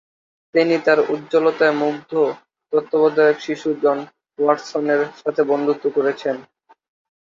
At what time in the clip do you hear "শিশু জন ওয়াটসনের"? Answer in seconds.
3.39-5.01